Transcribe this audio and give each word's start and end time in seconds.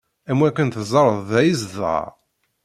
Am 0.29 0.39
wakken 0.41 0.67
teẓẓareḍ 0.69 1.19
da 1.29 1.39
i 1.43 1.53
zedɣeɣ. 1.59 2.07